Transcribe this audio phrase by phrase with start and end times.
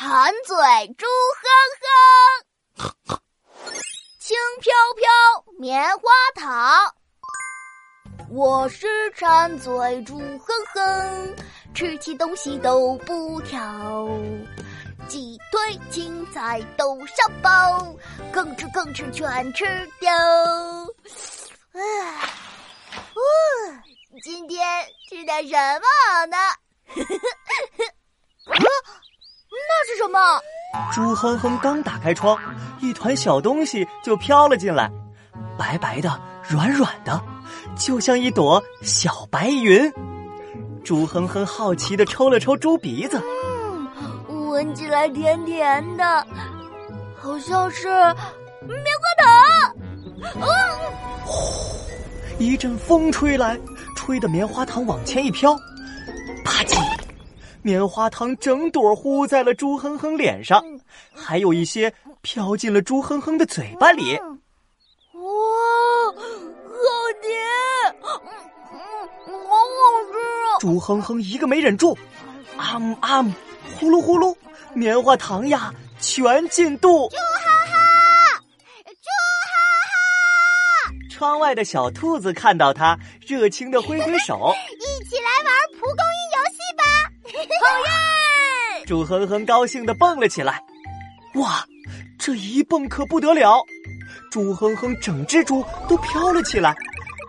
[0.00, 0.54] 馋嘴
[0.96, 1.06] 猪
[2.78, 3.18] 哼哼，
[4.20, 5.10] 轻飘飘
[5.58, 6.02] 棉花
[6.36, 6.94] 糖。
[8.30, 11.36] 我是馋嘴猪哼哼，
[11.74, 14.08] 吃起东西都不挑，
[15.08, 17.92] 鸡腿、青菜都少包，
[18.32, 19.66] 吭哧吭哧全吃
[19.98, 20.14] 掉。
[21.72, 21.82] 啊，
[24.22, 24.64] 今天
[25.10, 26.36] 吃点什么好呢？
[28.46, 28.54] 啊，
[29.68, 30.18] 那是什么？
[30.92, 32.36] 猪哼哼刚打开窗，
[32.80, 34.90] 一团小东西就飘了进来，
[35.58, 37.20] 白白的，软软的。
[37.76, 39.92] 就像一朵小白云，
[40.82, 43.22] 猪哼哼好奇的抽了抽猪鼻子，
[44.28, 46.26] 嗯，闻起来甜甜的，
[47.16, 49.76] 好像是棉花糖。
[50.34, 50.48] 嗯，
[51.24, 51.40] 呼，
[52.38, 53.58] 一阵风吹来，
[53.94, 55.56] 吹的棉花糖往前一飘，
[57.62, 60.62] 棉花糖整朵糊在了猪哼哼脸上，
[61.14, 64.16] 还有一些飘进了猪哼哼的嘴巴里。
[65.12, 65.22] 哇，
[66.12, 66.14] 好
[67.20, 67.34] 甜！
[68.02, 68.78] 嗯，
[69.26, 71.98] 好好吃啊猪哼哼一个没忍住，
[72.56, 73.32] 啊姆啊姆，
[73.78, 74.34] 呼噜呼噜，
[74.74, 77.08] 棉花糖呀，全进肚。
[77.08, 77.20] 猪哈
[77.66, 77.76] 哈！
[81.10, 84.54] 窗外的小兔子看到它，热情的挥挥手，
[87.68, 88.84] 耶！
[88.86, 90.62] 猪哼哼高兴的蹦了起来。
[91.34, 91.66] 哇，
[92.18, 93.62] 这一蹦可不得了，
[94.30, 96.74] 猪哼哼整只猪都飘了起来，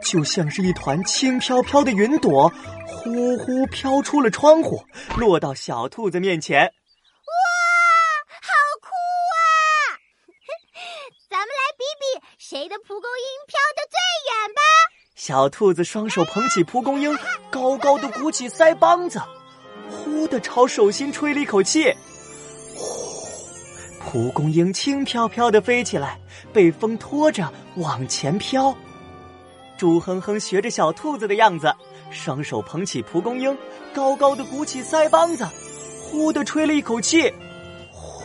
[0.03, 2.51] 就像是一团轻飘飘的云朵。
[2.87, 4.83] 呼呼飘出了窗户，
[5.15, 6.61] 落到小兔子面前。
[6.63, 6.71] 哇，
[8.41, 8.49] 好
[8.81, 8.89] 酷
[9.35, 9.39] 啊！
[11.29, 14.61] 咱们来比比谁的蒲公英飘得最远吧。
[15.15, 17.17] 小兔子双手捧起蒲公英，
[17.51, 19.21] 高高的鼓起腮帮子，
[19.89, 21.93] 呼的朝手心吹了一口气。
[22.75, 23.19] 呼，
[23.99, 26.17] 蒲公英轻飘飘的飞起来，
[26.53, 28.75] 被风拖着往前飘。
[29.77, 31.73] 猪哼哼学着小兔子的样子。
[32.11, 33.55] 双手捧起蒲公英，
[33.93, 35.47] 高高的鼓起腮帮子，
[36.01, 37.31] 呼的吹了一口气，
[37.91, 38.23] 呼，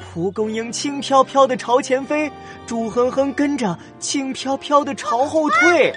[0.00, 2.30] 蒲公英轻飘飘的朝前飞，
[2.68, 5.92] 猪哼哼跟着轻飘飘的朝后退。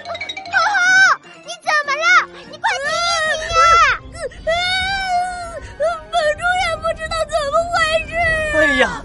[8.78, 9.02] 呀，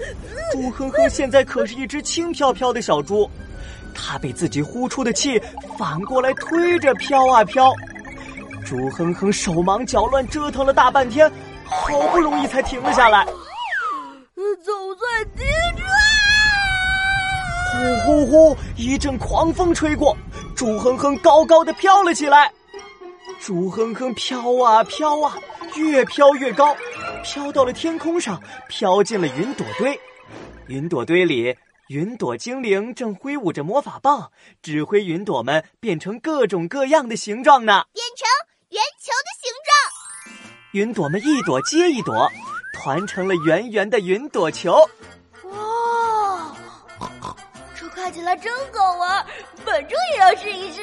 [0.51, 3.29] 猪哼哼现在可是一只轻飘飘的小猪。
[3.93, 5.41] 它被自己呼出的气
[5.77, 7.73] 反过来推着飘啊飘，
[8.65, 11.29] 猪哼哼手忙脚乱折腾了大半天，
[11.65, 13.25] 好不容易才停了下来。
[14.63, 15.83] 总算停住！
[18.05, 18.57] 呼呼呼！
[18.77, 20.15] 一阵狂风吹过，
[20.55, 22.51] 猪哼哼高高的飘了起来。
[23.39, 25.35] 猪哼哼飘啊飘啊，
[25.75, 26.75] 越飘越高，
[27.23, 29.99] 飘到了天空上，飘进了云朵堆。
[30.67, 31.57] 云朵堆里。
[31.89, 34.31] 云朵精灵正挥舞着魔法棒，
[34.61, 37.83] 指挥云朵们变成各种各样的形状呢。
[37.91, 38.27] 变成
[38.69, 39.73] 圆球的形状，
[40.73, 42.29] 云朵们一朵接一朵，
[42.75, 44.87] 团成了圆圆的云朵球。
[45.45, 46.55] 哇，
[47.75, 49.25] 这看起来真好玩，
[49.65, 50.81] 本猪也要试一试。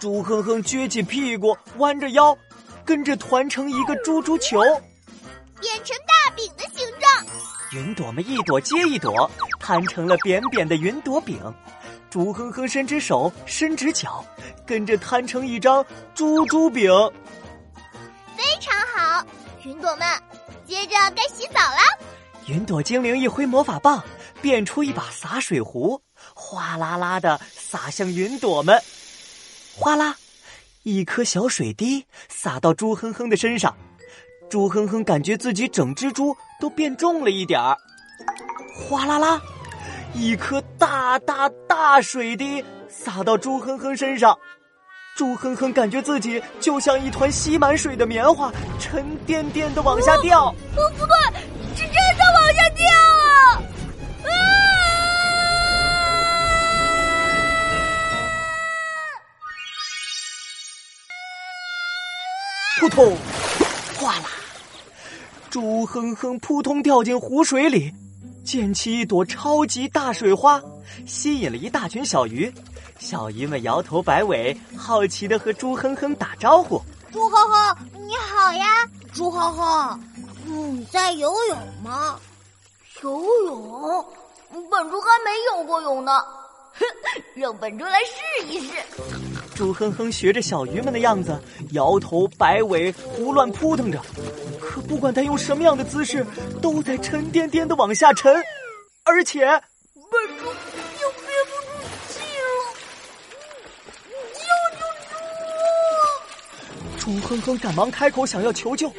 [0.00, 2.36] 猪哼哼撅起屁股，弯着腰，
[2.84, 4.60] 跟着团成一个猪猪球，
[5.62, 7.26] 变成大饼的形状。
[7.70, 9.30] 云朵们一朵接一朵，
[9.60, 11.40] 摊成了扁扁的云朵饼。
[12.10, 14.22] 猪哼哼伸只手，伸直脚，
[14.66, 16.90] 跟着摊成一张猪猪饼。
[18.36, 19.24] 非常好，
[19.64, 20.06] 云朵们，
[20.66, 21.78] 接着该洗澡了。
[22.46, 24.02] 云朵精灵一挥魔法棒，
[24.42, 26.02] 变出一把洒水壶，
[26.34, 28.78] 哗啦啦的洒向云朵们。
[29.78, 30.16] 哗啦，
[30.82, 33.74] 一颗小水滴洒到猪哼哼的身上。
[34.52, 37.74] 猪哼哼感觉自己整只猪都变重了一点儿，
[38.76, 39.40] 哗啦啦，
[40.12, 44.38] 一颗大大大水滴洒到猪哼哼身上，
[45.16, 50.48] 猪哼哼感觉自己就像一团吸满水的棉花，沉甸甸的往下掉。
[50.48, 50.54] 哦，
[50.98, 51.16] 不对，
[51.74, 52.84] 是真的往下掉
[53.24, 53.56] 啊！
[54.24, 54.34] 啊！
[62.80, 63.16] 扑通，
[65.52, 67.92] 猪哼哼扑通掉进湖水里，
[68.42, 70.58] 溅起一朵超级大水花，
[71.06, 72.50] 吸引了一大群小鱼。
[72.98, 76.80] 小鱼们摇头摆尾，好奇的和猪哼哼打招呼
[77.12, 78.88] ：“猪哼哼，你好呀！
[79.12, 80.00] 猪哼哼，
[80.46, 82.18] 你在游泳吗？
[83.02, 84.06] 游泳？
[84.70, 86.12] 本猪还没游过泳呢。
[86.72, 86.86] 哼，
[87.36, 88.72] 让本猪来试一试。”
[89.54, 91.38] 猪哼哼学着小鱼们的样子，
[91.72, 94.00] 摇头摆尾，胡乱扑腾着。
[94.82, 96.26] 可不管他用什么样的姿势，
[96.60, 98.34] 都在沉甸甸的往下沉，
[99.04, 99.60] 而且笨
[100.38, 101.72] 猪又憋不住
[102.08, 102.50] 气了，
[104.34, 104.40] 救
[104.78, 104.80] 救
[106.98, 107.20] 猪！
[107.20, 108.92] 猪哼哼赶忙开口想要求救，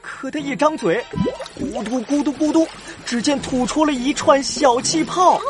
[0.00, 1.04] 可他一张嘴，
[1.58, 2.66] 咕嘟咕嘟咕嘟，
[3.04, 5.40] 只见吐出了一串小气泡。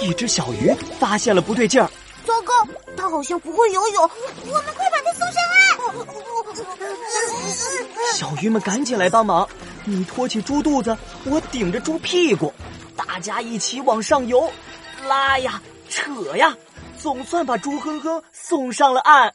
[0.00, 1.90] 一只小鱼发现了不对劲儿，
[2.26, 2.52] 糟糕，
[2.96, 4.10] 它好像不会游泳，
[4.46, 4.84] 我们快！
[8.14, 9.48] 小鱼们赶紧来帮忙，
[9.84, 12.52] 你托起猪肚子，我顶着猪屁股，
[12.96, 14.50] 大家一起往上游，
[15.08, 16.56] 拉呀扯呀，
[16.98, 19.34] 总算把猪哼哼送上了岸。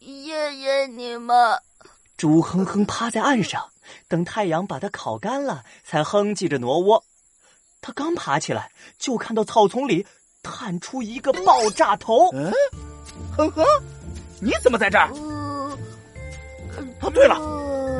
[0.00, 1.58] 谢谢谢你们。
[2.16, 3.70] 猪哼哼趴在岸上，
[4.08, 7.04] 等太阳把它烤干了，才哼唧着挪窝。
[7.84, 10.06] 他刚爬起来，就看到草丛里
[10.42, 12.30] 探出一个爆炸头。
[12.32, 12.50] 嗯，
[13.36, 13.62] 哼哼，
[14.40, 15.10] 你怎么在这儿？
[17.02, 17.36] 哦，对了，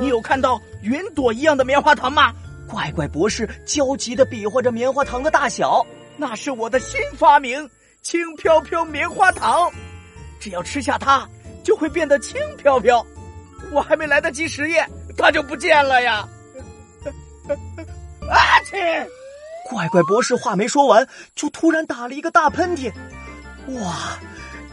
[0.00, 2.32] 你有看到云朵一样的棉花糖吗？
[2.66, 5.84] 怪怪博士焦急的比划着棉花糖的大小。
[6.16, 7.68] 那是我的新发明——
[8.00, 9.70] 轻飘飘棉花糖。
[10.40, 11.28] 只要吃下它，
[11.62, 13.04] 就会变得轻飘飘。
[13.70, 16.26] 我还没来得及实验，它就不见了呀！
[18.30, 19.06] 啊切！
[19.64, 22.92] 怪怪博士话没说完，就突然打了一个大喷嚏。
[23.80, 24.18] 哇，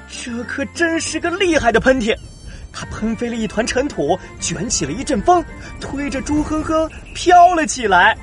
[0.09, 2.15] 这可真是个厉害的喷嚏！
[2.73, 5.43] 他喷飞了一团尘土，卷起了一阵风，
[5.79, 8.17] 推着猪哼哼飘了起来。